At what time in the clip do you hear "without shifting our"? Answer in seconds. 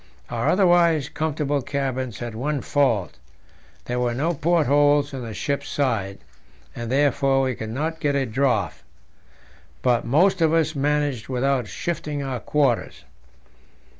11.29-12.39